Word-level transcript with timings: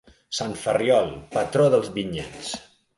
Sant 0.37 0.55
Ferriol, 0.61 1.13
patró 1.37 1.71
dels 1.77 1.95
vinyets. 2.01 2.55